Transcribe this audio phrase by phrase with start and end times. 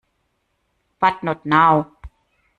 [0.99, 1.93] But not now.